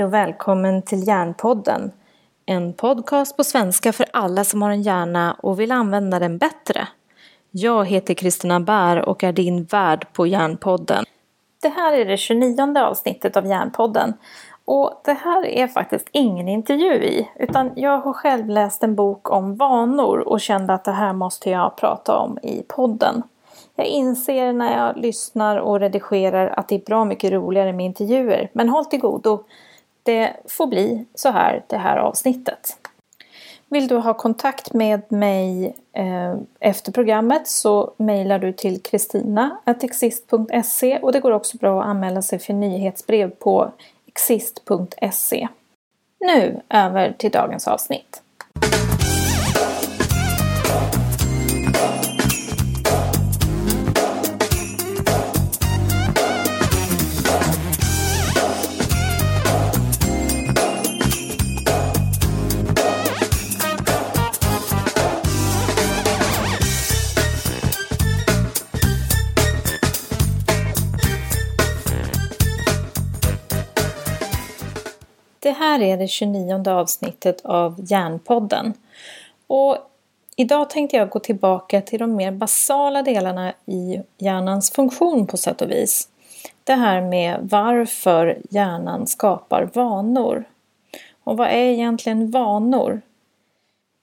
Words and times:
Hej 0.00 0.04
och 0.06 0.14
välkommen 0.14 0.82
till 0.82 1.08
Hjärnpodden. 1.08 1.92
En 2.46 2.72
podcast 2.72 3.36
på 3.36 3.44
svenska 3.44 3.92
för 3.92 4.06
alla 4.12 4.44
som 4.44 4.62
har 4.62 4.70
en 4.70 4.82
hjärna 4.82 5.36
och 5.42 5.60
vill 5.60 5.72
använda 5.72 6.18
den 6.18 6.38
bättre. 6.38 6.88
Jag 7.50 7.86
heter 7.86 8.14
Kristina 8.14 8.60
Bär 8.60 9.08
och 9.08 9.24
är 9.24 9.32
din 9.32 9.64
värd 9.64 10.12
på 10.12 10.26
Hjärnpodden. 10.26 11.04
Det 11.62 11.68
här 11.68 11.92
är 11.92 12.04
det 12.04 12.16
29 12.16 12.78
avsnittet 12.78 13.36
av 13.36 13.46
Hjärnpodden. 13.46 14.14
Och 14.64 15.00
det 15.04 15.12
här 15.12 15.46
är 15.46 15.68
faktiskt 15.68 16.08
ingen 16.12 16.48
intervju 16.48 16.94
i, 16.94 17.28
utan 17.36 17.70
jag 17.76 17.98
har 17.98 18.12
själv 18.12 18.48
läst 18.48 18.82
en 18.82 18.94
bok 18.94 19.30
om 19.30 19.56
vanor 19.56 20.18
och 20.18 20.40
kände 20.40 20.74
att 20.74 20.84
det 20.84 20.92
här 20.92 21.12
måste 21.12 21.50
jag 21.50 21.76
prata 21.76 22.16
om 22.16 22.38
i 22.42 22.62
podden. 22.68 23.22
Jag 23.74 23.86
inser 23.86 24.52
när 24.52 24.78
jag 24.78 24.96
lyssnar 24.96 25.56
och 25.56 25.80
redigerar 25.80 26.48
att 26.56 26.68
det 26.68 26.74
är 26.74 26.84
bra 26.84 27.04
mycket 27.04 27.32
roligare 27.32 27.72
med 27.72 27.86
intervjuer. 27.86 28.50
Men 28.52 28.68
håll 28.68 28.84
till 28.84 29.00
godo. 29.00 29.44
Det 30.10 30.36
får 30.48 30.66
bli 30.66 31.04
så 31.14 31.30
här 31.30 31.64
det 31.66 31.76
här 31.76 31.96
avsnittet. 31.96 32.76
Vill 33.68 33.88
du 33.88 33.96
ha 33.96 34.14
kontakt 34.14 34.72
med 34.72 35.12
mig 35.12 35.76
eh, 35.92 36.36
efter 36.60 36.92
programmet 36.92 37.48
så 37.48 37.92
mejlar 37.96 38.38
du 38.38 38.52
till 38.52 38.82
kristina.exist.se 38.82 40.98
och 40.98 41.12
det 41.12 41.20
går 41.20 41.30
också 41.30 41.56
bra 41.56 41.82
att 41.82 41.88
anmäla 41.88 42.22
sig 42.22 42.38
för 42.38 42.52
nyhetsbrev 42.52 43.30
på 43.30 43.72
exist.se. 44.06 45.48
Nu 46.20 46.60
över 46.68 47.12
till 47.18 47.30
dagens 47.30 47.68
avsnitt. 47.68 48.22
Det 75.42 75.50
här 75.50 75.82
är 75.82 75.96
det 75.96 76.08
29 76.08 76.68
avsnittet 76.68 77.40
av 77.44 77.74
Hjärnpodden. 77.78 78.74
Och 79.46 79.76
idag 80.36 80.70
tänkte 80.70 80.96
jag 80.96 81.08
gå 81.08 81.18
tillbaka 81.18 81.80
till 81.80 81.98
de 81.98 82.16
mer 82.16 82.30
basala 82.30 83.02
delarna 83.02 83.52
i 83.66 84.00
hjärnans 84.18 84.70
funktion 84.70 85.26
på 85.26 85.36
sätt 85.36 85.62
och 85.62 85.70
vis. 85.70 86.08
Det 86.64 86.74
här 86.74 87.00
med 87.00 87.38
varför 87.42 88.38
hjärnan 88.50 89.06
skapar 89.06 89.70
vanor. 89.74 90.44
Och 91.24 91.36
vad 91.36 91.48
är 91.48 91.64
egentligen 91.64 92.30
vanor? 92.30 93.00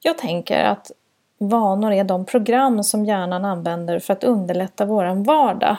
Jag 0.01 0.17
tänker 0.17 0.63
att 0.63 0.91
vanor 1.37 1.91
är 1.91 2.03
de 2.03 2.25
program 2.25 2.83
som 2.83 3.05
hjärnan 3.05 3.45
använder 3.45 3.99
för 3.99 4.13
att 4.13 4.23
underlätta 4.23 4.85
våran 4.85 5.23
vardag. 5.23 5.77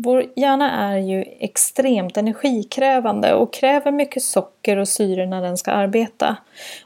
Vår 0.00 0.24
hjärna 0.36 0.70
är 0.70 0.98
ju 0.98 1.24
extremt 1.38 2.16
energikrävande 2.16 3.34
och 3.34 3.52
kräver 3.52 3.90
mycket 3.90 4.22
socker 4.22 4.76
och 4.76 4.88
syre 4.88 5.26
när 5.26 5.42
den 5.42 5.58
ska 5.58 5.70
arbeta. 5.70 6.36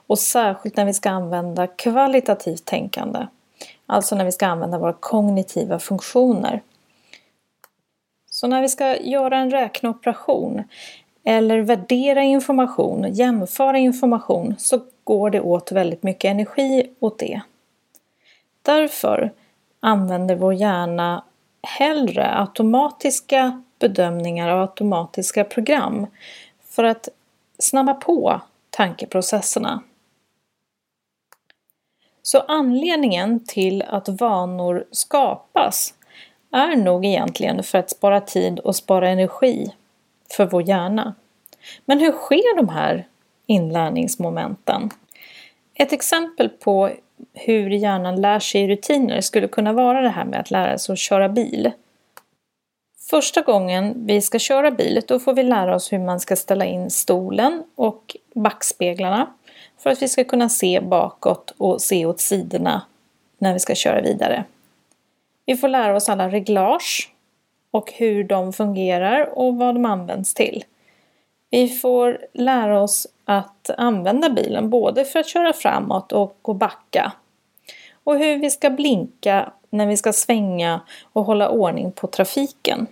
Och 0.06 0.18
särskilt 0.18 0.76
när 0.76 0.84
vi 0.84 0.94
ska 0.94 1.10
använda 1.10 1.66
kvalitativt 1.66 2.64
tänkande. 2.64 3.26
Alltså 3.86 4.16
när 4.16 4.24
vi 4.24 4.32
ska 4.32 4.46
använda 4.46 4.78
våra 4.78 4.92
kognitiva 4.92 5.78
funktioner. 5.78 6.62
Så 8.30 8.46
när 8.46 8.62
vi 8.62 8.68
ska 8.68 8.96
göra 8.96 9.38
en 9.38 9.50
räkneoperation 9.50 10.62
eller 11.24 11.60
värdera 11.60 12.22
information, 12.22 13.06
jämföra 13.12 13.78
information, 13.78 14.54
så 14.58 14.80
går 15.04 15.30
det 15.30 15.40
åt 15.40 15.72
väldigt 15.72 16.02
mycket 16.02 16.30
energi 16.30 16.90
åt 17.00 17.18
det. 17.18 17.40
Därför 18.62 19.32
använder 19.80 20.34
vår 20.36 20.54
hjärna 20.54 21.22
hellre 21.62 22.38
automatiska 22.38 23.62
bedömningar 23.78 24.48
av 24.48 24.60
automatiska 24.60 25.44
program 25.44 26.06
för 26.64 26.84
att 26.84 27.08
snabba 27.58 27.94
på 27.94 28.40
tankeprocesserna. 28.70 29.82
Så 32.22 32.40
anledningen 32.40 33.44
till 33.46 33.82
att 33.82 34.08
vanor 34.08 34.84
skapas 34.90 35.94
är 36.52 36.76
nog 36.76 37.04
egentligen 37.04 37.62
för 37.62 37.78
att 37.78 37.90
spara 37.90 38.20
tid 38.20 38.58
och 38.58 38.76
spara 38.76 39.08
energi 39.08 39.72
för 40.36 40.46
vår 40.46 40.62
hjärna. 40.62 41.14
Men 41.84 41.98
hur 41.98 42.12
sker 42.12 42.56
de 42.56 42.68
här 42.68 43.06
inlärningsmomenten? 43.46 44.90
Ett 45.74 45.92
exempel 45.92 46.48
på 46.48 46.90
hur 47.32 47.70
hjärnan 47.70 48.20
lär 48.20 48.38
sig 48.38 48.68
rutiner 48.68 49.20
skulle 49.20 49.48
kunna 49.48 49.72
vara 49.72 50.00
det 50.00 50.08
här 50.08 50.24
med 50.24 50.40
att 50.40 50.50
lära 50.50 50.78
sig 50.78 50.92
att 50.92 50.98
köra 50.98 51.28
bil. 51.28 51.70
Första 53.10 53.42
gången 53.42 54.06
vi 54.06 54.20
ska 54.20 54.38
köra 54.38 54.70
bil 54.70 55.02
då 55.06 55.18
får 55.18 55.34
vi 55.34 55.42
lära 55.42 55.74
oss 55.74 55.92
hur 55.92 55.98
man 55.98 56.20
ska 56.20 56.36
ställa 56.36 56.64
in 56.64 56.90
stolen 56.90 57.62
och 57.74 58.16
backspeglarna 58.34 59.26
för 59.78 59.90
att 59.90 60.02
vi 60.02 60.08
ska 60.08 60.24
kunna 60.24 60.48
se 60.48 60.80
bakåt 60.80 61.54
och 61.58 61.80
se 61.80 62.06
åt 62.06 62.20
sidorna 62.20 62.82
när 63.38 63.52
vi 63.52 63.58
ska 63.58 63.74
köra 63.74 64.00
vidare. 64.00 64.44
Vi 65.46 65.56
får 65.56 65.68
lära 65.68 65.96
oss 65.96 66.08
alla 66.08 66.28
reglage 66.28 67.12
och 67.70 67.92
hur 67.92 68.24
de 68.24 68.52
fungerar 68.52 69.38
och 69.38 69.56
vad 69.56 69.74
de 69.74 69.84
används 69.84 70.34
till. 70.34 70.64
Vi 71.54 71.68
får 71.68 72.18
lära 72.32 72.80
oss 72.82 73.06
att 73.24 73.70
använda 73.78 74.30
bilen 74.30 74.70
både 74.70 75.04
för 75.04 75.18
att 75.18 75.28
köra 75.28 75.52
framåt 75.52 76.12
och 76.12 76.38
att 76.44 76.56
backa. 76.56 77.12
Och 78.04 78.18
hur 78.18 78.38
vi 78.38 78.50
ska 78.50 78.70
blinka 78.70 79.52
när 79.70 79.86
vi 79.86 79.96
ska 79.96 80.12
svänga 80.12 80.80
och 81.12 81.24
hålla 81.24 81.48
ordning 81.48 81.92
på 81.92 82.06
trafiken. 82.06 82.86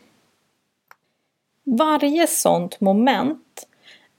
Varje 1.64 2.26
sådant 2.26 2.80
moment 2.80 3.66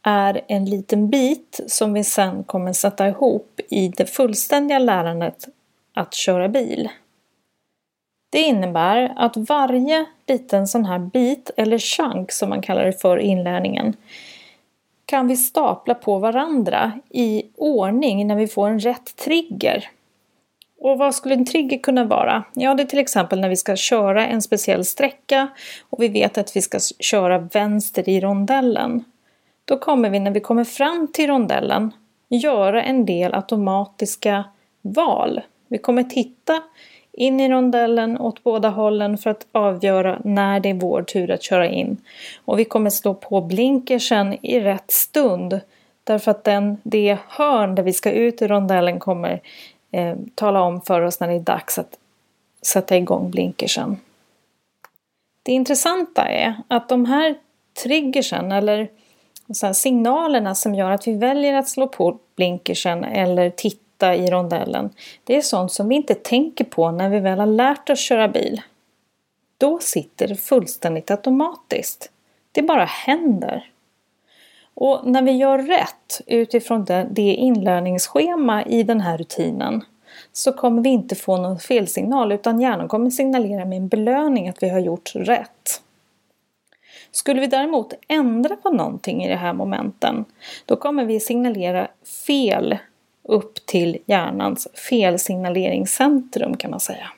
är 0.03 0.41
en 0.47 0.65
liten 0.65 1.09
bit 1.09 1.59
som 1.67 1.93
vi 1.93 2.03
sen 2.03 2.43
kommer 2.43 2.73
sätta 2.73 3.07
ihop 3.07 3.59
i 3.69 3.87
det 3.87 4.05
fullständiga 4.05 4.79
lärandet 4.79 5.47
att 5.93 6.13
köra 6.13 6.49
bil. 6.49 6.89
Det 8.29 8.41
innebär 8.41 9.13
att 9.15 9.37
varje 9.37 10.05
liten 10.27 10.67
sån 10.67 10.85
här 10.85 10.99
bit, 10.99 11.51
eller 11.57 11.77
chunk 11.77 12.31
som 12.31 12.49
man 12.49 12.61
kallar 12.61 12.85
det 12.85 13.01
för 13.01 13.19
i 13.19 13.25
inlärningen, 13.27 13.95
kan 15.11 15.27
vi 15.27 15.37
stapla 15.37 15.93
på 15.95 16.19
varandra 16.19 16.91
i 17.09 17.43
ordning 17.57 18.27
när 18.27 18.35
vi 18.35 18.47
får 18.47 18.67
en 18.69 18.79
rätt 18.79 19.15
trigger. 19.15 19.89
Och 20.79 20.97
vad 20.97 21.15
skulle 21.15 21.35
en 21.35 21.45
trigger 21.45 21.77
kunna 21.77 22.03
vara? 22.03 22.43
Ja, 22.53 22.73
det 22.73 22.83
är 22.83 22.87
till 22.87 22.99
exempel 22.99 23.39
när 23.39 23.49
vi 23.49 23.55
ska 23.55 23.75
köra 23.75 24.27
en 24.27 24.41
speciell 24.41 24.85
sträcka 24.85 25.47
och 25.89 26.03
vi 26.03 26.07
vet 26.07 26.37
att 26.37 26.55
vi 26.55 26.61
ska 26.61 26.79
köra 26.99 27.37
vänster 27.37 28.09
i 28.09 28.19
rondellen. 28.19 29.03
Då 29.65 29.77
kommer 29.77 30.09
vi 30.09 30.19
när 30.19 30.31
vi 30.31 30.39
kommer 30.39 30.63
fram 30.63 31.07
till 31.13 31.27
rondellen 31.27 31.91
göra 32.29 32.83
en 32.83 33.05
del 33.05 33.33
automatiska 33.33 34.43
val. 34.81 35.41
Vi 35.67 35.77
kommer 35.77 36.03
titta 36.03 36.61
in 37.13 37.39
i 37.39 37.49
rondellen 37.49 38.17
åt 38.17 38.43
båda 38.43 38.69
hållen 38.69 39.17
för 39.17 39.29
att 39.29 39.47
avgöra 39.51 40.21
när 40.23 40.59
det 40.59 40.69
är 40.69 40.73
vår 40.73 41.03
tur 41.03 41.31
att 41.31 41.43
köra 41.43 41.67
in. 41.67 41.97
Och 42.45 42.59
vi 42.59 42.65
kommer 42.65 42.89
slå 42.89 43.13
på 43.13 43.41
blinkersen 43.41 44.45
i 44.45 44.59
rätt 44.59 44.91
stund 44.91 45.61
därför 46.03 46.31
att 46.31 46.43
den, 46.43 46.77
det 46.83 47.17
hörn 47.27 47.75
där 47.75 47.83
vi 47.83 47.93
ska 47.93 48.11
ut 48.11 48.41
i 48.41 48.47
rondellen 48.47 48.99
kommer 48.99 49.41
eh, 49.91 50.15
tala 50.35 50.61
om 50.61 50.81
för 50.81 51.01
oss 51.01 51.19
när 51.19 51.27
det 51.27 51.35
är 51.35 51.39
dags 51.39 51.79
att 51.79 51.97
sätta 52.61 52.97
igång 52.97 53.31
blinkersen. 53.31 53.97
Det 55.43 55.51
intressanta 55.51 56.27
är 56.27 56.55
att 56.67 56.89
de 56.89 57.05
här 57.05 57.35
triggersen 57.83 58.51
eller 58.51 58.87
signalerna 59.73 60.55
som 60.55 60.75
gör 60.75 60.91
att 60.91 61.07
vi 61.07 61.13
väljer 61.13 61.53
att 61.53 61.69
slå 61.69 61.87
på 61.87 62.17
blinkersen 62.35 63.03
eller 63.03 63.49
titta 63.49 63.90
sitta 64.01 64.15
i 64.15 64.27
rondellen. 64.27 64.89
Det 65.23 65.35
är 65.35 65.41
sånt 65.41 65.71
som 65.71 65.89
vi 65.89 65.95
inte 65.95 66.15
tänker 66.15 66.63
på 66.63 66.91
när 66.91 67.09
vi 67.09 67.19
väl 67.19 67.39
har 67.39 67.45
lärt 67.45 67.89
oss 67.89 67.99
köra 67.99 68.27
bil. 68.27 68.61
Då 69.57 69.79
sitter 69.79 70.27
det 70.27 70.35
fullständigt 70.35 71.11
automatiskt. 71.11 72.11
Det 72.51 72.61
bara 72.61 72.85
händer. 72.85 73.69
Och 74.73 75.07
när 75.07 75.21
vi 75.21 75.31
gör 75.31 75.57
rätt 75.57 76.21
utifrån 76.27 76.85
det 77.11 77.33
inlärningsschema 77.33 78.65
i 78.65 78.83
den 78.83 79.01
här 79.01 79.17
rutinen 79.17 79.83
så 80.33 80.53
kommer 80.53 80.81
vi 80.81 80.89
inte 80.89 81.15
få 81.15 81.37
någon 81.37 81.59
felsignal 81.59 82.31
utan 82.31 82.61
hjärnan 82.61 82.87
kommer 82.87 83.09
signalera 83.09 83.65
med 83.65 83.77
en 83.77 83.87
belöning 83.87 84.49
att 84.49 84.63
vi 84.63 84.69
har 84.69 84.79
gjort 84.79 85.11
rätt. 85.15 85.81
Skulle 87.11 87.41
vi 87.41 87.47
däremot 87.47 87.93
ändra 88.07 88.55
på 88.55 88.69
någonting 88.69 89.23
i 89.23 89.29
de 89.29 89.35
här 89.35 89.53
momenten 89.53 90.25
då 90.65 90.75
kommer 90.75 91.05
vi 91.05 91.19
signalera 91.19 91.87
fel 92.27 92.77
upp 93.23 93.65
till 93.65 93.97
hjärnans 94.05 94.67
felsignaleringscentrum 94.89 96.57
kan 96.57 96.71
man 96.71 96.79
säga. 96.79 97.11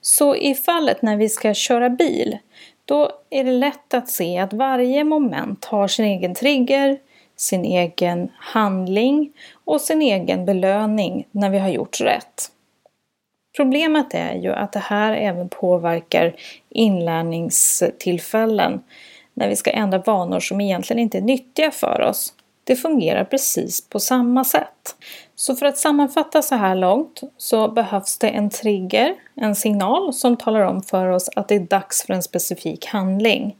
Så 0.00 0.36
i 0.36 0.54
fallet 0.54 1.02
när 1.02 1.16
vi 1.16 1.28
ska 1.28 1.54
köra 1.54 1.90
bil, 1.90 2.38
då 2.84 3.10
är 3.30 3.44
det 3.44 3.52
lätt 3.52 3.94
att 3.94 4.08
se 4.08 4.38
att 4.38 4.52
varje 4.52 5.04
moment 5.04 5.64
har 5.64 5.88
sin 5.88 6.04
egen 6.04 6.34
trigger, 6.34 6.98
sin 7.36 7.64
egen 7.64 8.28
handling 8.38 9.32
och 9.64 9.80
sin 9.80 10.02
egen 10.02 10.44
belöning 10.44 11.26
när 11.30 11.50
vi 11.50 11.58
har 11.58 11.68
gjort 11.68 12.00
rätt. 12.00 12.50
Problemet 13.56 14.14
är 14.14 14.34
ju 14.34 14.52
att 14.52 14.72
det 14.72 14.78
här 14.78 15.12
även 15.12 15.48
påverkar 15.48 16.36
inlärningstillfällen 16.68 18.82
när 19.34 19.48
vi 19.48 19.56
ska 19.56 19.70
ändra 19.70 19.98
vanor 19.98 20.40
som 20.40 20.60
egentligen 20.60 21.02
inte 21.02 21.18
är 21.18 21.22
nyttiga 21.22 21.70
för 21.70 22.00
oss. 22.00 22.34
Det 22.68 22.76
fungerar 22.76 23.24
precis 23.24 23.88
på 23.88 24.00
samma 24.00 24.44
sätt. 24.44 24.96
Så 25.34 25.56
för 25.56 25.66
att 25.66 25.78
sammanfatta 25.78 26.42
så 26.42 26.54
här 26.54 26.74
långt 26.74 27.20
så 27.36 27.68
behövs 27.68 28.18
det 28.18 28.28
en 28.28 28.50
trigger, 28.50 29.14
en 29.34 29.54
signal 29.54 30.14
som 30.14 30.36
talar 30.36 30.60
om 30.60 30.82
för 30.82 31.06
oss 31.06 31.30
att 31.36 31.48
det 31.48 31.54
är 31.54 31.60
dags 31.60 32.02
för 32.02 32.14
en 32.14 32.22
specifik 32.22 32.86
handling. 32.86 33.56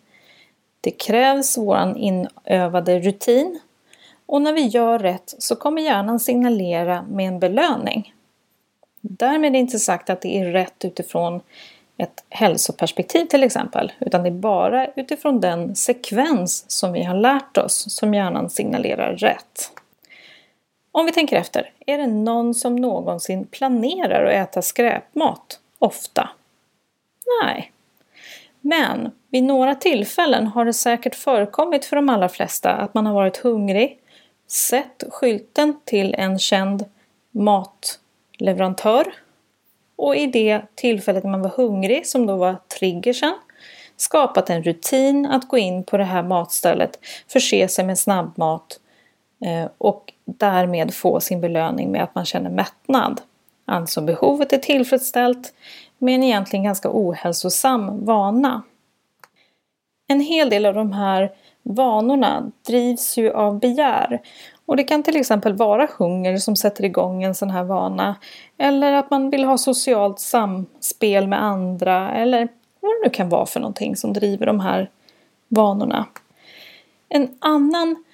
Det 0.80 0.90
krävs 0.90 1.58
våran 1.58 1.96
inövade 1.96 3.00
rutin 3.00 3.60
och 4.26 4.42
när 4.42 4.52
vi 4.52 4.66
gör 4.66 4.98
rätt 4.98 5.34
så 5.38 5.56
kommer 5.56 5.82
hjärnan 5.82 6.20
signalera 6.20 7.02
med 7.02 7.28
en 7.28 7.38
belöning. 7.40 8.14
Därmed 9.00 9.54
är 9.54 9.58
inte 9.58 9.78
sagt 9.78 10.10
att 10.10 10.20
det 10.20 10.38
är 10.38 10.44
rätt 10.44 10.84
utifrån 10.84 11.40
ett 11.98 12.24
hälsoperspektiv 12.28 13.24
till 13.24 13.42
exempel, 13.42 13.92
utan 13.98 14.22
det 14.22 14.28
är 14.28 14.32
bara 14.32 14.86
utifrån 14.86 15.40
den 15.40 15.76
sekvens 15.76 16.70
som 16.70 16.92
vi 16.92 17.02
har 17.02 17.14
lärt 17.14 17.58
oss 17.58 17.94
som 17.94 18.14
hjärnan 18.14 18.50
signalerar 18.50 19.16
rätt. 19.16 19.72
Om 20.92 21.06
vi 21.06 21.12
tänker 21.12 21.36
efter, 21.36 21.70
är 21.86 21.98
det 21.98 22.06
någon 22.06 22.54
som 22.54 22.76
någonsin 22.76 23.46
planerar 23.46 24.24
att 24.24 24.48
äta 24.48 24.62
skräpmat 24.62 25.60
ofta? 25.78 26.28
Nej. 27.42 27.72
Men 28.60 29.10
vid 29.30 29.42
några 29.42 29.74
tillfällen 29.74 30.46
har 30.46 30.64
det 30.64 30.72
säkert 30.72 31.14
förekommit 31.14 31.84
för 31.84 31.96
de 31.96 32.08
allra 32.08 32.28
flesta 32.28 32.72
att 32.72 32.94
man 32.94 33.06
har 33.06 33.14
varit 33.14 33.36
hungrig, 33.36 33.98
sett 34.46 35.04
skylten 35.10 35.80
till 35.84 36.14
en 36.14 36.38
känd 36.38 36.84
matleverantör 37.30 39.12
och 39.98 40.16
i 40.16 40.26
det 40.26 40.62
tillfället 40.74 41.24
man 41.24 41.42
var 41.42 41.50
hungrig, 41.50 42.06
som 42.06 42.26
då 42.26 42.36
var 42.36 42.56
triggersen, 42.78 43.34
skapat 43.96 44.50
en 44.50 44.62
rutin 44.62 45.26
att 45.26 45.48
gå 45.48 45.58
in 45.58 45.84
på 45.84 45.96
det 45.96 46.04
här 46.04 46.22
matstället, 46.22 46.98
förse 47.28 47.68
sig 47.68 47.84
med 47.84 47.98
snabbmat 47.98 48.80
eh, 49.44 49.70
och 49.78 50.12
därmed 50.24 50.94
få 50.94 51.20
sin 51.20 51.40
belöning 51.40 51.92
med 51.92 52.02
att 52.02 52.14
man 52.14 52.24
känner 52.24 52.50
mättnad. 52.50 53.20
Alltså 53.64 54.00
behovet 54.00 54.52
är 54.52 54.58
tillfredsställt 54.58 55.54
med 55.98 56.14
en 56.14 56.22
egentligen 56.22 56.64
ganska 56.64 56.88
ohälsosam 56.92 58.04
vana. 58.04 58.62
En 60.08 60.20
hel 60.20 60.50
del 60.50 60.66
av 60.66 60.74
de 60.74 60.92
här 60.92 61.32
vanorna 61.62 62.50
drivs 62.66 63.18
ju 63.18 63.32
av 63.32 63.58
begär 63.58 64.20
och 64.68 64.76
det 64.76 64.84
kan 64.84 65.02
till 65.02 65.16
exempel 65.16 65.54
vara 65.54 65.88
hunger 65.98 66.36
som 66.36 66.56
sätter 66.56 66.84
igång 66.84 67.22
en 67.22 67.34
sån 67.34 67.50
här 67.50 67.64
vana. 67.64 68.16
Eller 68.58 68.92
att 68.92 69.10
man 69.10 69.30
vill 69.30 69.44
ha 69.44 69.58
socialt 69.58 70.18
samspel 70.18 71.28
med 71.28 71.42
andra 71.42 72.10
eller 72.10 72.48
vad 72.80 72.90
det 72.90 73.00
nu 73.04 73.10
kan 73.10 73.28
vara 73.28 73.46
för 73.46 73.60
någonting 73.60 73.96
som 73.96 74.12
driver 74.12 74.46
de 74.46 74.60
här 74.60 74.90
vanorna. 75.48 76.06
En 77.08 77.28
annan 77.38 78.04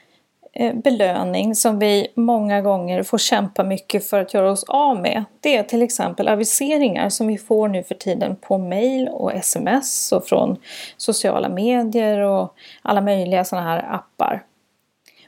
eh, 0.52 0.74
belöning 0.74 1.54
som 1.54 1.78
vi 1.78 2.06
många 2.14 2.60
gånger 2.62 3.02
får 3.02 3.18
kämpa 3.18 3.64
mycket 3.64 4.08
för 4.08 4.20
att 4.20 4.34
göra 4.34 4.50
oss 4.50 4.64
av 4.64 5.00
med. 5.00 5.24
Det 5.40 5.56
är 5.56 5.62
till 5.62 5.82
exempel 5.82 6.28
aviseringar 6.28 7.08
som 7.08 7.26
vi 7.26 7.38
får 7.38 7.68
nu 7.68 7.82
för 7.82 7.94
tiden 7.94 8.36
på 8.36 8.58
mail 8.58 9.08
och 9.08 9.32
sms 9.32 10.12
och 10.12 10.26
från 10.26 10.56
sociala 10.96 11.48
medier 11.48 12.18
och 12.18 12.54
alla 12.82 13.00
möjliga 13.00 13.44
sådana 13.44 13.66
här 13.68 13.94
appar. 13.94 14.42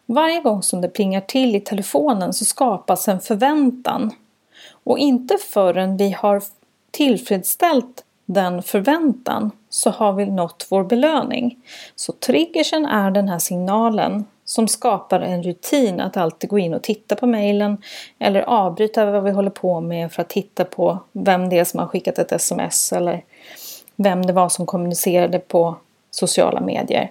Varje 0.06 0.40
gång 0.40 0.62
som 0.62 0.80
det 0.80 0.88
plingar 0.88 1.20
till 1.20 1.56
i 1.56 1.60
telefonen 1.60 2.32
så 2.32 2.44
skapas 2.44 3.08
en 3.08 3.20
förväntan. 3.20 4.10
Och 4.84 4.98
inte 4.98 5.36
förrän 5.52 5.96
vi 5.96 6.10
har 6.10 6.42
tillfredsställt 6.90 8.04
den 8.26 8.62
förväntan 8.62 9.50
så 9.68 9.90
har 9.90 10.12
vi 10.12 10.26
nått 10.26 10.66
vår 10.70 10.84
belöning. 10.84 11.58
Så 11.96 12.12
triggersen 12.12 12.86
är 12.86 13.10
den 13.10 13.28
här 13.28 13.38
signalen 13.38 14.24
som 14.44 14.68
skapar 14.68 15.20
en 15.20 15.42
rutin 15.42 16.00
att 16.00 16.16
alltid 16.16 16.50
gå 16.50 16.58
in 16.58 16.74
och 16.74 16.82
titta 16.82 17.16
på 17.16 17.26
mejlen 17.26 17.78
eller 18.18 18.42
avbryta 18.42 19.10
vad 19.10 19.24
vi 19.24 19.30
håller 19.30 19.50
på 19.50 19.80
med 19.80 20.12
för 20.12 20.22
att 20.22 20.28
titta 20.28 20.64
på 20.64 20.98
vem 21.12 21.48
det 21.48 21.58
är 21.58 21.64
som 21.64 21.80
har 21.80 21.86
skickat 21.86 22.18
ett 22.18 22.32
sms 22.32 22.92
eller 22.92 23.24
vem 23.96 24.26
det 24.26 24.32
var 24.32 24.48
som 24.48 24.66
kommunicerade 24.66 25.38
på 25.38 25.76
sociala 26.10 26.60
medier. 26.60 27.10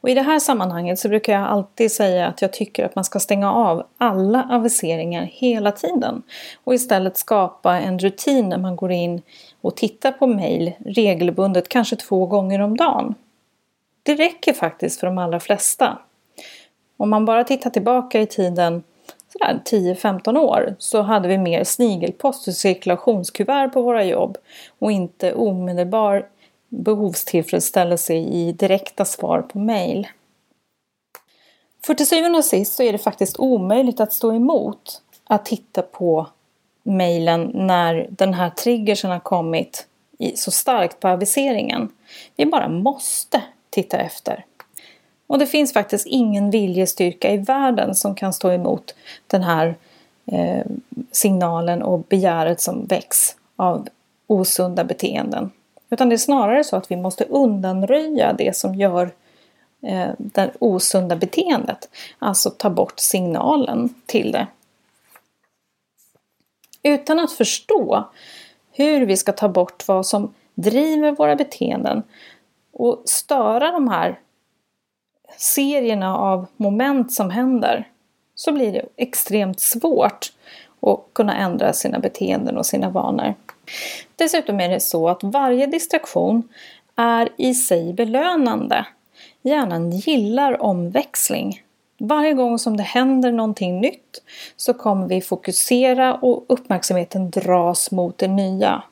Och 0.00 0.08
I 0.08 0.14
det 0.14 0.22
här 0.22 0.38
sammanhanget 0.38 0.98
så 0.98 1.08
brukar 1.08 1.32
jag 1.32 1.42
alltid 1.42 1.92
säga 1.92 2.26
att 2.26 2.42
jag 2.42 2.52
tycker 2.52 2.84
att 2.84 2.94
man 2.94 3.04
ska 3.04 3.20
stänga 3.20 3.52
av 3.52 3.86
alla 3.98 4.48
aviseringar 4.50 5.22
hela 5.22 5.72
tiden 5.72 6.22
och 6.64 6.74
istället 6.74 7.16
skapa 7.16 7.80
en 7.80 7.98
rutin 7.98 8.48
när 8.48 8.58
man 8.58 8.76
går 8.76 8.92
in 8.92 9.22
och 9.60 9.76
tittar 9.76 10.12
på 10.12 10.26
mejl 10.26 10.72
regelbundet, 10.86 11.68
kanske 11.68 11.96
två 11.96 12.26
gånger 12.26 12.60
om 12.60 12.76
dagen. 12.76 13.14
Det 14.02 14.14
räcker 14.14 14.52
faktiskt 14.52 15.00
för 15.00 15.06
de 15.06 15.18
allra 15.18 15.40
flesta. 15.40 15.98
Om 16.96 17.10
man 17.10 17.24
bara 17.24 17.44
tittar 17.44 17.70
tillbaka 17.70 18.20
i 18.20 18.26
tiden 18.26 18.82
10-15 19.64 20.38
år 20.38 20.74
så 20.78 21.02
hade 21.02 21.28
vi 21.28 21.38
mer 21.38 21.64
snigelpost 21.64 22.48
och 22.48 22.54
cirkulationskuvert 22.54 23.72
på 23.72 23.82
våra 23.82 24.04
jobb 24.04 24.38
och 24.78 24.92
inte 24.92 25.34
omedelbar 25.34 26.26
behovstillfredsställelse 26.70 28.14
i 28.14 28.52
direkta 28.52 29.04
svar 29.04 29.42
på 29.42 29.58
mejl. 29.58 30.08
För 31.86 31.94
till 31.94 32.06
syvende 32.06 32.38
och 32.38 32.44
sist 32.44 32.72
så 32.72 32.82
är 32.82 32.92
det 32.92 32.98
faktiskt 32.98 33.38
omöjligt 33.38 34.00
att 34.00 34.12
stå 34.12 34.32
emot 34.32 35.02
att 35.24 35.44
titta 35.44 35.82
på 35.82 36.26
mejlen 36.82 37.50
när 37.54 38.06
den 38.10 38.34
här 38.34 38.50
triggersen 38.50 39.10
har 39.10 39.20
kommit 39.20 39.86
så 40.34 40.50
starkt 40.50 41.00
på 41.00 41.08
aviseringen. 41.08 41.88
Vi 42.36 42.46
bara 42.46 42.68
måste 42.68 43.42
titta 43.70 43.98
efter. 43.98 44.44
Och 45.26 45.38
det 45.38 45.46
finns 45.46 45.72
faktiskt 45.72 46.06
ingen 46.06 46.50
viljestyrka 46.50 47.30
i 47.32 47.36
världen 47.36 47.94
som 47.94 48.14
kan 48.14 48.32
stå 48.32 48.50
emot 48.50 48.94
den 49.26 49.42
här 49.42 49.76
eh, 50.26 50.64
signalen 51.12 51.82
och 51.82 51.98
begäret 52.00 52.60
som 52.60 52.86
väcks 52.86 53.36
av 53.56 53.88
osunda 54.26 54.84
beteenden. 54.84 55.50
Utan 55.90 56.08
det 56.08 56.14
är 56.14 56.18
snarare 56.18 56.64
så 56.64 56.76
att 56.76 56.90
vi 56.90 56.96
måste 56.96 57.24
undanröja 57.24 58.32
det 58.32 58.56
som 58.56 58.74
gör 58.74 59.10
eh, 59.82 60.08
det 60.18 60.50
osunda 60.58 61.16
beteendet. 61.16 61.88
Alltså 62.18 62.50
ta 62.50 62.70
bort 62.70 63.00
signalen 63.00 63.94
till 64.06 64.32
det. 64.32 64.46
Utan 66.82 67.18
att 67.18 67.32
förstå 67.32 68.08
hur 68.72 69.06
vi 69.06 69.16
ska 69.16 69.32
ta 69.32 69.48
bort 69.48 69.88
vad 69.88 70.06
som 70.06 70.34
driver 70.54 71.12
våra 71.12 71.36
beteenden 71.36 72.02
och 72.72 73.02
störa 73.04 73.72
de 73.72 73.88
här 73.88 74.18
serierna 75.36 76.18
av 76.18 76.46
moment 76.56 77.12
som 77.12 77.30
händer 77.30 77.88
så 78.34 78.52
blir 78.52 78.72
det 78.72 78.86
extremt 78.96 79.60
svårt 79.60 80.32
att 80.80 81.00
kunna 81.12 81.36
ändra 81.36 81.72
sina 81.72 81.98
beteenden 81.98 82.56
och 82.56 82.66
sina 82.66 82.90
vanor. 82.90 83.34
Dessutom 84.16 84.60
är 84.60 84.68
det 84.68 84.80
så 84.80 85.08
att 85.08 85.22
varje 85.22 85.66
distraktion 85.66 86.48
är 86.96 87.28
i 87.36 87.54
sig 87.54 87.92
belönande. 87.92 88.86
Hjärnan 89.42 89.90
gillar 89.90 90.62
omväxling. 90.62 91.62
Varje 91.98 92.32
gång 92.32 92.58
som 92.58 92.76
det 92.76 92.82
händer 92.82 93.32
någonting 93.32 93.80
nytt 93.80 94.22
så 94.56 94.74
kommer 94.74 95.08
vi 95.08 95.20
fokusera 95.20 96.14
och 96.14 96.44
uppmärksamheten 96.48 97.30
dras 97.30 97.90
mot 97.90 98.18
det 98.18 98.28
nya. 98.28 98.82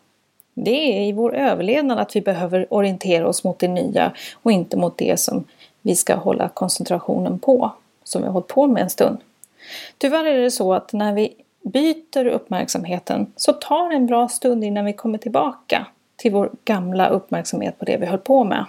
Det 0.55 0.99
är 0.99 1.09
i 1.09 1.13
vår 1.13 1.35
överlevnad 1.35 1.99
att 1.99 2.17
vi 2.17 2.21
behöver 2.21 2.75
orientera 2.75 3.29
oss 3.29 3.45
mot 3.45 3.59
det 3.59 3.69
nya 3.69 4.13
och 4.43 4.53
inte 4.53 4.77
mot 4.77 4.99
det 4.99 5.21
som 5.21 5.45
vi 5.83 5.97
ska 5.97 6.15
hålla 6.15 6.49
koncentrationen 6.49 7.39
på, 7.39 7.73
som 8.05 8.23
vi 8.23 8.27
har 8.27 8.33
hållit 8.33 8.49
på 8.49 8.67
med 8.67 8.83
en 8.83 8.91
stund. 8.91 9.19
Tyvärr 9.99 10.25
är 10.25 10.39
det 10.39 10.51
så 10.51 10.75
att 10.75 10.93
när 10.93 11.13
vi 11.13 11.35
byter 11.63 12.27
uppmärksamheten 12.27 13.33
så 13.37 13.53
tar 13.53 13.89
det 13.89 13.97
en 13.97 14.07
bra 14.07 14.29
stund 14.29 14.65
innan 14.65 14.85
vi 14.85 14.93
kommer 14.93 15.19
tillbaka 15.19 15.87
till 16.17 16.33
vår 16.33 16.51
gamla 16.65 17.09
uppmärksamhet 17.09 17.79
på 17.79 17.85
det 17.85 17.97
vi 17.97 18.07
höll 18.07 18.19
på 18.19 18.45
med. 18.45 18.65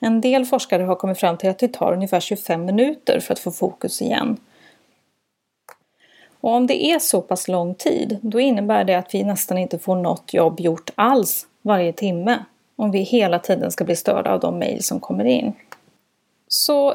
En 0.00 0.20
del 0.20 0.44
forskare 0.44 0.82
har 0.82 0.94
kommit 0.94 1.18
fram 1.18 1.36
till 1.36 1.50
att 1.50 1.58
det 1.58 1.72
tar 1.72 1.92
ungefär 1.92 2.20
25 2.20 2.64
minuter 2.64 3.20
för 3.20 3.32
att 3.32 3.38
få 3.38 3.50
fokus 3.50 4.02
igen. 4.02 4.36
Och 6.40 6.50
om 6.50 6.66
det 6.66 6.84
är 6.84 6.98
så 6.98 7.20
pass 7.20 7.48
lång 7.48 7.74
tid, 7.74 8.18
då 8.22 8.40
innebär 8.40 8.84
det 8.84 8.94
att 8.94 9.14
vi 9.14 9.24
nästan 9.24 9.58
inte 9.58 9.78
får 9.78 9.96
något 9.96 10.34
jobb 10.34 10.60
gjort 10.60 10.90
alls 10.94 11.46
varje 11.62 11.92
timme. 11.92 12.44
Om 12.76 12.90
vi 12.90 12.98
hela 12.98 13.38
tiden 13.38 13.72
ska 13.72 13.84
bli 13.84 13.96
störda 13.96 14.32
av 14.32 14.40
de 14.40 14.58
mejl 14.58 14.82
som 14.82 15.00
kommer 15.00 15.24
in. 15.24 15.52
Så 16.48 16.94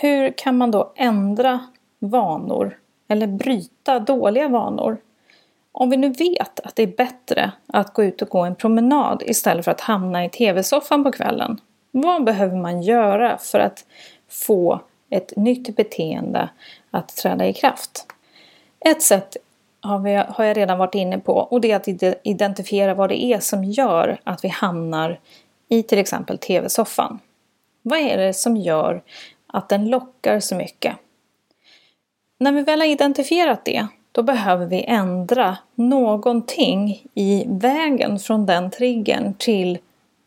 hur 0.00 0.30
kan 0.30 0.56
man 0.56 0.70
då 0.70 0.92
ändra 0.96 1.60
vanor 1.98 2.78
eller 3.08 3.26
bryta 3.26 3.98
dåliga 3.98 4.48
vanor. 4.48 4.98
Om 5.72 5.90
vi 5.90 5.96
nu 5.96 6.08
vet 6.08 6.60
att 6.60 6.76
det 6.76 6.82
är 6.82 6.96
bättre 6.96 7.52
att 7.66 7.94
gå 7.94 8.04
ut 8.04 8.22
och 8.22 8.28
gå 8.28 8.40
en 8.40 8.54
promenad 8.54 9.22
istället 9.26 9.64
för 9.64 9.70
att 9.70 9.80
hamna 9.80 10.24
i 10.24 10.28
tv-soffan 10.28 11.04
på 11.04 11.12
kvällen. 11.12 11.60
Vad 11.90 12.24
behöver 12.24 12.56
man 12.56 12.82
göra 12.82 13.38
för 13.38 13.58
att 13.58 13.84
få 14.28 14.80
ett 15.10 15.36
nytt 15.36 15.76
beteende 15.76 16.48
att 16.90 17.16
träda 17.16 17.46
i 17.46 17.52
kraft? 17.52 18.06
Ett 18.80 19.02
sätt 19.02 19.36
har, 19.80 19.98
vi, 19.98 20.14
har 20.14 20.44
jag 20.44 20.56
redan 20.56 20.78
varit 20.78 20.94
inne 20.94 21.18
på 21.18 21.32
och 21.32 21.60
det 21.60 21.72
är 21.72 21.76
att 21.76 22.16
identifiera 22.22 22.94
vad 22.94 23.08
det 23.08 23.24
är 23.24 23.40
som 23.40 23.64
gör 23.64 24.20
att 24.24 24.44
vi 24.44 24.48
hamnar 24.48 25.20
i 25.68 25.82
till 25.82 25.98
exempel 25.98 26.38
tv-soffan. 26.38 27.18
Vad 27.82 27.98
är 27.98 28.16
det 28.16 28.34
som 28.34 28.56
gör 28.56 29.02
att 29.46 29.68
den 29.68 29.88
lockar 29.88 30.40
så 30.40 30.54
mycket? 30.54 30.96
När 32.38 32.52
vi 32.52 32.62
väl 32.62 32.80
har 32.80 32.86
identifierat 32.86 33.64
det, 33.64 33.86
då 34.12 34.22
behöver 34.22 34.66
vi 34.66 34.84
ändra 34.84 35.56
någonting 35.74 37.06
i 37.14 37.44
vägen 37.48 38.18
från 38.18 38.46
den 38.46 38.70
triggern 38.70 39.34
till 39.34 39.78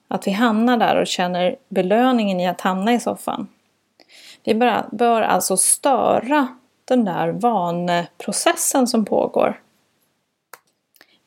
att 0.07 0.27
vi 0.27 0.31
hamnar 0.31 0.77
där 0.77 0.95
och 0.95 1.07
känner 1.07 1.55
belöningen 1.69 2.39
i 2.39 2.47
att 2.47 2.61
hamna 2.61 2.93
i 2.93 2.99
soffan. 2.99 3.47
Vi 4.43 4.55
bör 4.91 5.21
alltså 5.21 5.57
störa 5.57 6.47
den 6.85 7.05
där 7.05 7.27
vaneprocessen 7.27 8.87
som 8.87 9.05
pågår. 9.05 9.61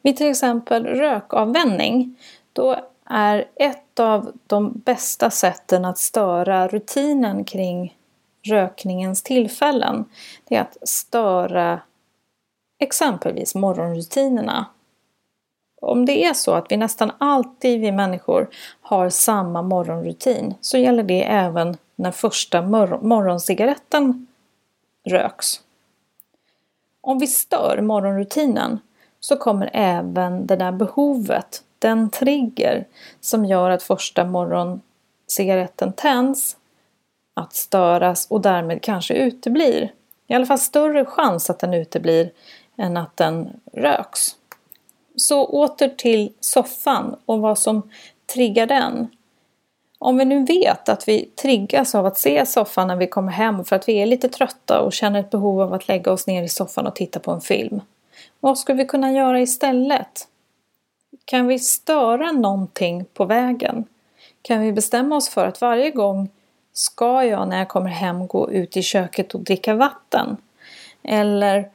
Vid 0.03 0.17
till 0.17 0.31
exempel 0.31 0.87
rökavvänjning, 0.87 2.17
då 2.53 2.77
är 3.05 3.45
ett 3.57 4.01
av 4.01 4.33
de 4.47 4.73
bästa 4.85 5.31
sätten 5.31 5.85
att 5.85 5.99
störa 5.99 6.69
rutinen 6.69 7.45
kring 7.45 7.97
rökningens 8.45 9.23
tillfällen, 9.23 10.05
det 10.45 10.57
är 10.57 10.61
att 10.61 10.89
störa 10.89 11.81
exempelvis 12.79 13.55
morgonrutinerna. 13.55 14.67
Om 15.81 16.07
det 16.07 16.25
är 16.25 16.35
så 16.35 16.55
att 16.55 16.67
vi 16.73 16.77
nästan 16.77 17.13
alltid, 17.19 17.81
vi 17.81 17.93
människor, 17.93 18.49
har 18.81 19.09
samma 19.09 19.63
morgonrutin 19.63 20.55
så 20.61 20.79
gäller 20.79 21.03
det 21.03 21.25
även 21.25 21.77
när 21.97 22.11
första 22.11 22.63
mor 22.63 22.99
morgoncigaretten 23.03 24.27
röks. 25.05 25.61
Om 27.01 27.19
vi 27.19 27.27
stör 27.27 27.81
morgonrutinen 27.81 28.79
så 29.21 29.37
kommer 29.37 29.71
även 29.73 30.47
det 30.47 30.57
där 30.57 30.73
behovet, 30.73 31.63
den 31.79 32.11
trigger 32.11 32.87
som 33.21 33.45
gör 33.45 33.71
att 33.71 33.83
första 33.83 34.25
morgoncigaretten 34.25 35.93
tänds, 35.93 36.57
att 37.35 37.55
störas 37.55 38.27
och 38.31 38.41
därmed 38.41 38.83
kanske 38.83 39.15
uteblir. 39.15 39.93
I 40.27 40.35
alla 40.35 40.47
fall 40.47 40.59
större 40.59 41.05
chans 41.05 41.51
att 41.51 41.59
den 41.59 41.75
uteblir 41.75 42.31
än 42.77 42.97
att 42.97 43.17
den 43.17 43.61
röks. 43.73 44.37
Så 45.17 45.45
åter 45.45 45.89
till 45.89 46.33
soffan 46.41 47.17
och 47.27 47.41
vad 47.41 47.59
som 47.59 47.91
triggar 48.35 48.67
den. 48.67 49.09
Om 49.99 50.19
vi 50.19 50.25
nu 50.25 50.45
vet 50.45 50.89
att 50.89 51.09
vi 51.09 51.25
triggas 51.25 51.95
av 51.95 52.07
att 52.07 52.19
se 52.19 52.47
soffan 52.47 52.89
när 52.89 52.97
vi 52.97 53.07
kommer 53.07 53.33
hem 53.33 53.65
för 53.65 53.77
att 53.77 53.89
vi 53.89 53.93
är 53.93 54.07
lite 54.07 54.29
trötta 54.29 54.81
och 54.81 54.93
känner 54.93 55.21
ett 55.21 55.31
behov 55.31 55.61
av 55.61 55.73
att 55.73 55.89
lägga 55.89 56.13
oss 56.13 56.27
ner 56.27 56.43
i 56.43 56.49
soffan 56.49 56.87
och 56.87 56.97
titta 56.97 57.21
på 57.21 57.31
en 57.31 57.41
film. 57.41 57.81
Vad 58.41 58.59
skulle 58.59 58.79
vi 58.79 58.89
kunna 58.89 59.13
göra 59.13 59.41
istället? 59.41 60.29
Kan 61.25 61.47
vi 61.47 61.59
störa 61.59 62.33
någonting 62.33 63.05
på 63.05 63.25
vägen? 63.25 63.85
Kan 64.43 64.61
vi 64.61 64.73
bestämma 64.73 65.17
oss 65.17 65.29
för 65.29 65.47
att 65.47 65.61
varje 65.61 65.91
gång 65.91 66.31
ska 66.75 67.25
jag 67.25 67.49
när 67.49 67.59
jag 67.59 67.69
kommer 67.69 67.91
hem 67.91 68.27
gå 68.27 68.51
ut 68.51 68.77
i 68.77 68.83
köket 68.83 69.35
och 69.35 69.41
dricka 69.41 69.75
vatten? 69.75 70.37
Eller 71.03 71.71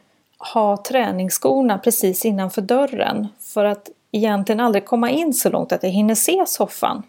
ha 0.54 0.78
träningsskorna 0.78 1.78
precis 1.78 2.26
innanför 2.26 2.62
dörren 2.62 3.28
för 3.40 3.66
att 3.66 3.90
egentligen 4.12 4.60
aldrig 4.60 4.86
komma 4.86 5.10
in 5.10 5.34
så 5.34 5.50
långt 5.50 5.72
att 5.72 5.84
jag 5.84 5.90
hinner 5.90 6.16
se 6.16 6.44
soffan? 6.48 7.04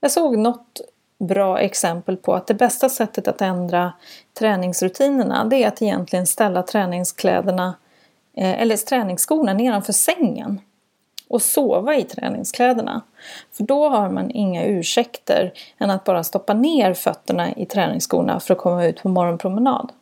Jag 0.00 0.10
såg 0.10 0.38
något 0.38 0.80
bra 1.18 1.58
exempel 1.58 2.16
på 2.16 2.34
att 2.34 2.46
det 2.46 2.54
bästa 2.54 2.88
sättet 2.88 3.28
att 3.28 3.40
ändra 3.42 3.92
träningsrutinerna 4.38 5.44
det 5.44 5.64
är 5.64 5.68
att 5.68 5.82
egentligen 5.82 6.26
ställa 6.26 6.62
träningskläderna 6.62 7.74
eh, 8.36 8.62
eller 8.62 8.76
träningsskorna 8.76 9.52
nedanför 9.52 9.92
sängen 9.92 10.60
och 11.30 11.42
sova 11.42 11.96
i 11.96 12.04
träningskläderna. 12.04 13.02
För 13.52 13.64
då 13.64 13.88
har 13.88 14.10
man 14.10 14.30
inga 14.30 14.64
ursäkter 14.64 15.52
än 15.78 15.90
att 15.90 16.04
bara 16.04 16.24
stoppa 16.24 16.54
ner 16.54 16.94
fötterna 16.94 17.54
i 17.56 17.66
träningsskorna 17.66 18.40
för 18.40 18.54
att 18.54 18.60
komma 18.60 18.86
ut 18.86 19.02
på 19.02 19.08
morgonpromenad. 19.08 19.92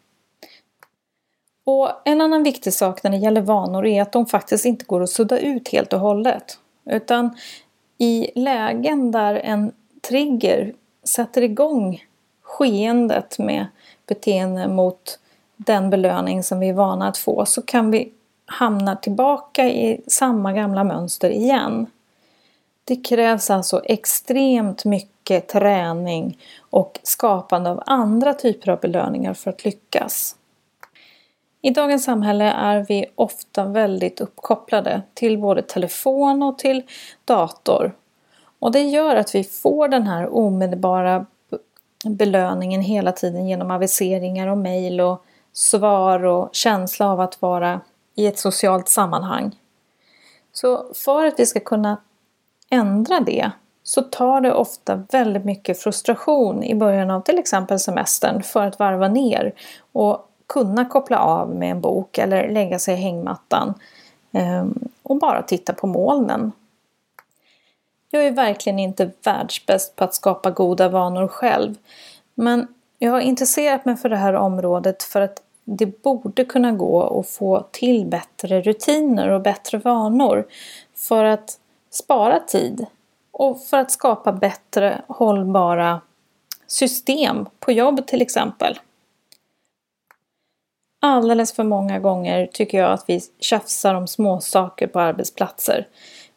Och 1.64 1.90
en 2.04 2.20
annan 2.20 2.42
viktig 2.42 2.73
sak 2.73 3.02
när 3.02 3.11
det 3.11 3.16
gäller 3.16 3.40
vanor 3.40 3.87
är 3.87 4.02
att 4.02 4.12
de 4.12 4.26
faktiskt 4.26 4.64
inte 4.64 4.85
går 4.85 5.02
att 5.02 5.11
sudda 5.11 5.38
ut 5.38 5.68
helt 5.68 5.92
och 5.92 6.00
hållet. 6.00 6.58
Utan 6.90 7.37
i 7.99 8.30
lägen 8.35 9.11
där 9.11 9.35
en 9.35 9.73
trigger 10.08 10.75
sätter 11.04 11.42
igång 11.42 12.04
skeendet 12.42 13.38
med 13.38 13.66
beteende 14.06 14.68
mot 14.68 15.18
den 15.56 15.90
belöning 15.90 16.42
som 16.42 16.61
vi 16.61 16.68
är 16.68 16.75
vana 16.75 17.08
att 17.08 17.18
få 17.18 17.44
så 17.44 17.62
kan 17.62 17.90
vi 17.90 18.12
hamnar 18.49 18.95
tillbaka 18.97 19.69
i 19.69 20.00
samma 20.07 20.52
gamla 20.52 20.85
mönster 20.85 21.31
igen. 21.31 21.87
Det 22.85 22.97
krävs 22.97 23.50
alltså 23.50 23.83
extremt 23.85 24.85
mycket 24.85 25.49
träning 25.49 26.38
och 26.71 27.00
skapande 27.02 27.71
av 27.71 27.83
andra 27.87 28.35
typer 28.35 28.71
av 28.71 28.81
belöningar 28.81 29.35
för 29.35 29.50
att 29.50 29.64
lyckas. 29.64 30.37
I 31.62 31.71
dagens 31.71 32.05
samhälle 32.05 32.45
är 32.45 32.87
vi 32.88 33.07
ofta 33.14 33.64
väldigt 33.64 34.21
uppkopplade 34.21 35.02
till 35.14 35.38
både 35.38 35.62
telefon 35.62 36.43
och 36.43 36.59
till 36.59 36.83
dator 37.25 37.93
och 38.59 38.73
det 38.73 38.83
gör 38.83 39.17
att 39.17 39.35
vi 39.35 39.45
får 39.45 39.88
den 39.88 40.07
här 40.07 40.35
omedelbara 40.37 41.26
belöningen 42.05 42.81
hela 42.81 43.12
tiden 43.12 43.49
genom 43.49 43.71
aviseringar 43.71 44.47
och 44.47 44.59
mejl 44.59 45.00
och 45.00 45.25
svar 45.52 46.25
och 46.25 46.49
känsla 46.52 47.12
av 47.12 47.21
att 47.21 47.43
vara 47.43 47.81
i 48.18 48.26
ett 48.26 48.38
socialt 48.38 48.88
sammanhang. 48.88 49.56
Så 50.52 50.94
för 50.94 51.25
att 51.25 51.40
vi 51.40 51.46
ska 51.46 51.60
kunna 51.60 51.96
ändra 52.70 53.20
det 53.20 53.50
så 53.82 54.02
tar 54.02 54.40
det 54.40 54.52
ofta 54.52 55.04
väldigt 55.10 55.44
mycket 55.44 55.82
frustration 55.82 56.64
i 56.64 56.75
början 56.75 57.10
av 57.10 57.20
till 57.20 57.38
exempel 57.38 57.78
semestern 57.78 58.42
för 58.42 58.66
att 58.66 58.78
varva 58.78 59.08
ner 59.08 59.52
och 59.92 60.28
kunna 60.46 60.84
koppla 60.84 61.18
av 61.18 61.54
med 61.54 61.70
en 61.70 61.80
bok 61.80 62.18
eller 62.18 62.50
lägga 62.50 62.78
sig 62.78 62.94
i 62.94 62.96
hängmattan 62.96 63.75
ehm, 64.32 64.88
och 65.02 65.16
bara 65.16 65.42
titta 65.42 65.72
på 65.72 65.87
molnen 65.87 66.52
jag 68.10 68.26
är 68.26 68.30
verkligen 68.30 68.78
inte 68.78 69.10
världsbäst 69.25 69.96
på 69.96 70.04
att 70.04 70.14
skapa 70.14 70.50
goda 70.50 70.88
vanor 70.88 71.28
själv. 71.28 71.75
Men 72.34 72.66
jag 72.98 73.12
har 73.12 73.20
intresserat 73.20 73.84
mig 73.84 73.96
för 73.96 74.08
det 74.08 74.16
här 74.16 74.34
området 74.34 75.02
för 75.02 75.20
att 75.20 75.42
det 75.70 76.02
borde 76.02 76.44
kunna 76.44 76.72
gå 76.72 77.20
att 77.20 77.28
få 77.28 77.66
till 77.70 78.06
bättre 78.06 78.60
rutiner 78.60 79.28
och 79.28 79.42
bättre 79.42 79.78
vanor 79.78 80.46
för 80.94 81.25
att 81.25 81.60
spara 81.90 82.40
tid 82.40 82.87
och 83.30 83.62
för 83.62 83.76
att 83.76 83.90
skapa 83.90 84.32
bättre 84.32 85.02
hållbara 85.08 86.00
system 86.66 87.46
på 87.60 87.72
jobb 87.72 88.06
till 88.06 88.22
exempel. 88.22 88.78
Alldeles 91.00 91.52
för 91.52 91.64
många 91.64 91.98
gånger 91.98 92.46
tycker 92.46 92.78
jag 92.78 92.92
att 92.92 93.04
vi 93.06 93.20
tjafsar 93.40 93.94
om 93.94 94.06
småsaker 94.06 94.87
på 94.87 95.00
arbetsplatser. 95.00 95.88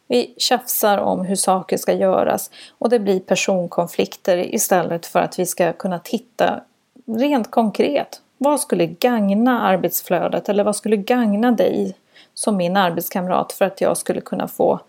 Vi 0.07 0.33
tjafsar 0.37 0.97
om 0.97 1.25
hur 1.25 1.35
saker 1.35 1.77
ska 1.77 1.93
göras 1.93 2.51
och 2.77 2.89
det 2.89 2.99
blir 2.99 3.19
personkonflikter 3.19 4.55
istället 4.55 5.05
för 5.05 5.19
att 5.19 5.39
vi 5.39 5.45
ska 5.45 5.73
kunna 5.73 5.99
titta 5.99 6.63
rent 7.05 7.51
konkret. 7.51 8.21
Vad 8.43 8.59
skulle 8.59 8.85
gagna 8.85 9.61
arbetsflödet 9.61 10.49
eller 10.49 10.63
vad 10.63 10.75
skulle 10.75 10.97
gagna 10.97 11.51
dig 11.51 11.95
som 12.33 12.57
min 12.57 12.77
arbetskamrat 12.77 13.53
för 13.53 13.65
att 13.65 13.81
jag 13.81 13.97
skulle 13.97 14.21
kunna 14.21 14.47
få 14.47 14.79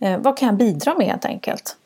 eh, 0.00 0.18
vad 0.18 0.36
kan 0.38 0.46
jag 0.46 0.56
bidra 0.56 0.94
med 0.94 1.06
helt 1.06 1.24
enkelt? 1.24 1.76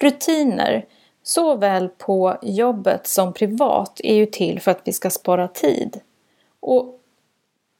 Rutiner, 0.00 0.84
såväl 1.22 1.88
på 1.88 2.36
jobbet 2.42 3.06
som 3.06 3.32
privat, 3.32 4.00
är 4.04 4.14
ju 4.14 4.26
till 4.26 4.60
för 4.60 4.70
att 4.70 4.80
vi 4.84 4.92
ska 4.92 5.10
spara 5.10 5.48
tid. 5.48 6.00
Och 6.60 7.00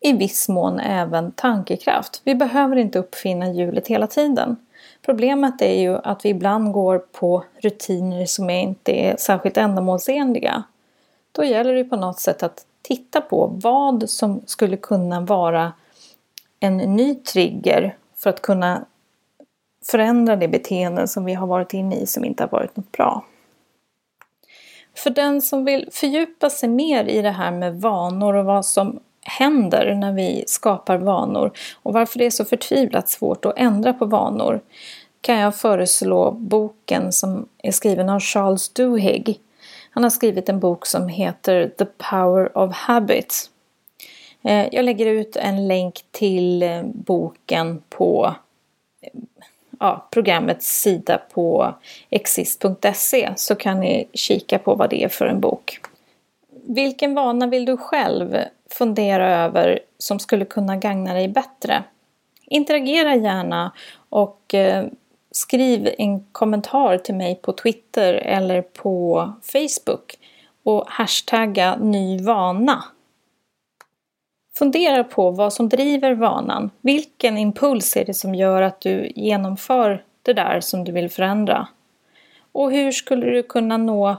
i 0.00 0.12
viss 0.12 0.48
mån 0.48 0.80
även 0.80 1.32
tankekraft. 1.32 2.20
Vi 2.24 2.34
behöver 2.34 2.76
inte 2.76 2.98
uppfinna 2.98 3.52
hjulet 3.52 3.88
hela 3.88 4.06
tiden. 4.06 4.56
Problemet 5.02 5.62
är 5.62 5.80
ju 5.80 5.96
att 5.96 6.24
vi 6.24 6.28
ibland 6.28 6.72
går 6.72 6.98
på 6.98 7.44
rutiner 7.60 8.26
som 8.26 8.50
inte 8.50 8.92
är 8.92 9.16
särskilt 9.16 9.56
ändamålsenliga. 9.56 10.64
Då 11.36 11.44
gäller 11.44 11.74
det 11.74 11.84
på 11.84 11.96
något 11.96 12.20
sätt 12.20 12.42
att 12.42 12.66
titta 12.82 13.20
på 13.20 13.46
vad 13.46 14.10
som 14.10 14.42
skulle 14.46 14.76
kunna 14.76 15.20
vara 15.20 15.72
en 16.60 16.76
ny 16.76 17.14
trigger 17.14 17.96
för 18.16 18.30
att 18.30 18.42
kunna 18.42 18.84
förändra 19.84 20.36
det 20.36 20.48
beteende 20.48 21.08
som 21.08 21.24
vi 21.24 21.34
har 21.34 21.46
varit 21.46 21.74
inne 21.74 21.96
i 21.96 22.06
som 22.06 22.24
inte 22.24 22.42
har 22.42 22.50
varit 22.50 22.76
något 22.76 22.92
bra. 22.92 23.24
För 24.94 25.10
den 25.10 25.42
som 25.42 25.64
vill 25.64 25.88
fördjupa 25.92 26.50
sig 26.50 26.68
mer 26.68 27.04
i 27.04 27.22
det 27.22 27.30
här 27.30 27.50
med 27.50 27.80
vanor 27.80 28.34
och 28.34 28.44
vad 28.44 28.66
som 28.66 29.00
händer 29.20 29.94
när 29.94 30.12
vi 30.12 30.44
skapar 30.46 30.96
vanor 30.96 31.52
och 31.82 31.92
varför 31.92 32.18
det 32.18 32.26
är 32.26 32.30
så 32.30 32.44
förtvivlat 32.44 33.08
svårt 33.08 33.44
att 33.44 33.52
ändra 33.56 33.92
på 33.92 34.04
vanor 34.04 34.60
kan 35.20 35.38
jag 35.38 35.56
föreslå 35.56 36.30
boken 36.30 37.12
som 37.12 37.48
är 37.62 37.72
skriven 37.72 38.08
av 38.08 38.20
Charles 38.20 38.68
Duhigg. 38.68 39.40
Han 39.96 40.02
har 40.02 40.10
skrivit 40.10 40.48
en 40.48 40.60
bok 40.60 40.86
som 40.86 41.08
heter 41.08 41.68
The 41.78 41.84
Power 41.84 42.58
of 42.58 42.74
Habits. 42.74 43.50
Eh, 44.44 44.66
jag 44.72 44.84
lägger 44.84 45.06
ut 45.06 45.36
en 45.36 45.68
länk 45.68 46.04
till 46.10 46.62
eh, 46.62 46.82
boken 46.82 47.82
på 47.88 48.34
eh, 49.00 49.10
ja, 49.80 50.08
programmets 50.10 50.80
sida 50.80 51.20
på 51.34 51.74
exist.se 52.10 53.32
så 53.36 53.54
kan 53.54 53.80
ni 53.80 54.08
kika 54.12 54.58
på 54.58 54.74
vad 54.74 54.90
det 54.90 55.04
är 55.04 55.08
för 55.08 55.26
en 55.26 55.40
bok. 55.40 55.80
Vilken 56.66 57.14
vana 57.14 57.46
vill 57.46 57.64
du 57.64 57.76
själv 57.76 58.36
fundera 58.70 59.44
över 59.44 59.80
som 59.98 60.18
skulle 60.18 60.44
kunna 60.44 60.76
gagna 60.76 61.14
dig 61.14 61.28
bättre? 61.28 61.84
Interagera 62.46 63.14
gärna 63.14 63.72
och 64.08 64.54
skriv 65.36 65.94
en 65.98 66.24
kommentar 66.32 66.98
till 66.98 67.14
mig 67.14 67.34
på 67.34 67.52
Twitter 67.52 68.14
eller 68.14 68.62
på 68.62 69.32
Facebook 69.42 70.18
och 70.62 70.84
hashtagga 70.88 71.76
Nyvana. 71.76 72.84
Fundera 74.58 75.04
på 75.04 75.30
vad 75.30 75.52
som 75.52 75.68
driver 75.68 76.14
vanan. 76.14 76.70
Vilken 76.80 77.38
impuls 77.38 77.96
är 77.96 78.04
det 78.04 78.14
som 78.14 78.34
gör 78.34 78.62
att 78.62 78.80
du 78.80 79.12
genomför 79.14 80.04
det 80.22 80.32
där 80.32 80.60
som 80.60 80.84
du 80.84 80.92
vill 80.92 81.10
förändra? 81.10 81.68
Och 82.52 82.72
hur 82.72 82.92
skulle 82.92 83.26
du 83.26 83.42
kunna 83.42 83.76
nå 83.76 84.16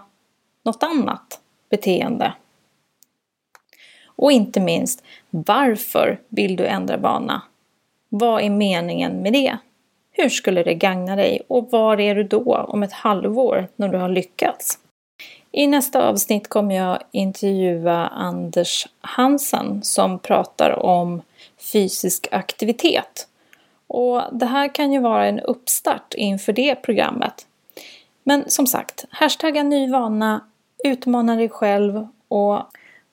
något 0.63 0.83
annat 0.83 1.41
beteende? 1.69 2.33
Och 4.05 4.31
inte 4.31 4.59
minst, 4.59 5.03
varför 5.29 6.19
vill 6.29 6.55
du 6.55 6.65
ändra 6.65 6.97
vana? 6.97 7.41
Vad 8.09 8.41
är 8.41 8.49
meningen 8.49 9.11
med 9.11 9.33
det? 9.33 9.57
Hur 10.19 10.29
skulle 10.29 10.63
det 10.63 10.73
gagna 10.73 11.15
dig 11.15 11.41
och 11.47 11.71
var 11.71 11.99
är 11.99 12.15
du 12.15 12.23
då 12.23 12.65
om 12.67 12.83
ett 12.83 12.93
halvår 12.93 13.67
när 13.75 13.89
du 13.89 13.97
har 13.97 14.09
lyckats? 14.09 14.79
I 15.51 15.67
nästa 15.67 16.07
avsnitt 16.07 16.47
kommer 16.47 16.75
jag 16.75 16.99
intervjua 17.11 18.07
Anders 18.07 18.87
Hansen 19.01 19.83
som 19.83 20.19
pratar 20.19 20.79
om 20.79 21.21
fysisk 21.73 22.27
aktivitet. 22.31 23.27
Och 23.87 24.21
det 24.31 24.45
här 24.45 24.75
kan 24.75 24.91
ju 24.91 24.99
vara 24.99 25.27
en 25.27 25.39
uppstart 25.39 26.13
inför 26.13 26.53
det 26.53 26.75
programmet. 26.75 27.47
Men 28.23 28.49
som 28.49 28.67
sagt, 28.67 29.05
hashtagga 29.09 29.63
ny 29.63 29.91
vana, 29.91 30.41
utmana 30.83 31.35
dig 31.35 31.49
själv 31.49 32.07
och 32.27 32.61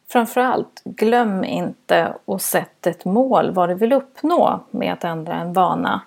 framförallt 0.09 0.83
glöm 0.85 1.45
inte 1.45 2.15
att 2.27 2.43
sätta 2.43 2.91
ett 2.91 3.05
mål 3.05 3.51
vad 3.51 3.69
du 3.69 3.75
vill 3.75 3.93
uppnå 3.93 4.61
med 4.71 4.93
att 4.93 5.05
ändra 5.05 5.35
en 5.35 5.53
vana. 5.53 6.03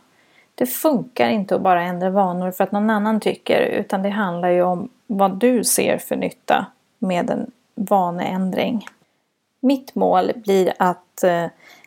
Det 0.58 0.66
funkar 0.66 1.30
inte 1.30 1.56
att 1.56 1.62
bara 1.62 1.84
ändra 1.84 2.10
vanor 2.10 2.52
för 2.52 2.64
att 2.64 2.72
någon 2.72 2.90
annan 2.90 3.20
tycker 3.20 3.62
utan 3.62 4.04
det 4.04 4.10
handlar 4.10 4.50
ju 4.50 4.62
om 4.62 4.90
vad 5.08 5.36
du 5.36 5.64
ser 5.64 5.98
för 5.98 6.16
nytta 6.16 6.66
med 7.00 7.30
en 7.30 7.52
vaneändring. 7.76 8.86
Mitt 9.60 9.96
mål 9.96 10.32
blir 10.36 10.74
att 10.80 11.24
eh, 11.24 11.46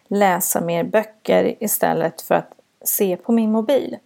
läsa 0.08 0.60
mer 0.60 0.84
böcker 0.84 1.54
istället 1.64 2.22
för 2.22 2.34
att 2.34 2.52
se 2.84 3.16
på 3.16 3.32
min 3.32 3.52
mobil. 3.52 3.96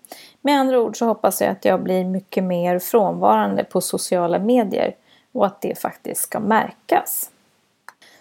Med 0.40 0.60
andra 0.60 0.80
ord 0.80 0.96
så 0.96 1.06
hoppas 1.06 1.40
jag 1.40 1.50
att 1.50 1.64
jag 1.64 1.82
blir 1.82 2.04
mycket 2.04 2.44
mer 2.44 2.78
frånvarande 2.78 3.64
på 3.64 3.80
sociala 3.80 4.38
medier 4.38 4.94
och 5.32 5.46
att 5.46 5.60
det 5.60 5.78
faktiskt 5.78 6.20
ska 6.20 6.40
märkas. 6.40 7.30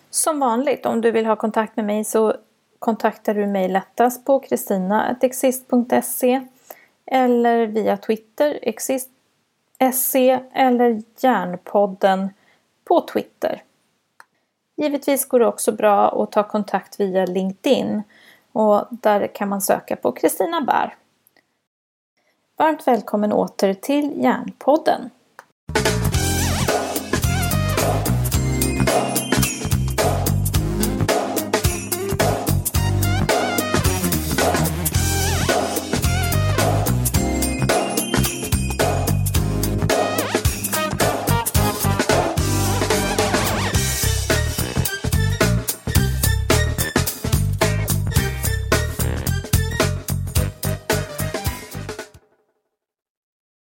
Som 0.09 0.39
vanligt, 0.39 0.85
om 0.85 1.01
du 1.01 1.11
vill 1.11 1.25
ha 1.25 1.35
kontakt 1.35 1.75
med 1.75 1.85
mig 1.85 2.03
så 2.03 2.33
kontaktar 2.83 3.33
du 3.33 3.47
mig 3.47 3.67
lättast 3.67 4.25
på 4.25 4.39
kristina.exist.se 4.39 6.47
eller 7.05 7.67
via 7.67 7.97
Twitter, 7.97 8.59
exist.se 8.61 10.39
eller 10.53 11.01
Järnpodden 11.17 12.29
på 12.83 13.01
Twitter. 13.01 13.63
Givetvis 14.75 15.27
går 15.27 15.39
det 15.39 15.47
också 15.47 15.71
bra 15.71 16.23
att 16.23 16.31
ta 16.31 16.43
kontakt 16.43 16.99
via 16.99 17.25
LinkedIn 17.25 18.03
och 18.51 18.85
där 18.89 19.27
kan 19.27 19.49
man 19.49 19.61
söka 19.61 19.95
på 19.95 20.11
Kristina 20.11 20.61
Bär. 20.61 20.95
Varmt 22.57 22.87
välkommen 22.87 23.33
åter 23.33 23.73
till 23.73 24.23
Järnpodden! 24.23 25.09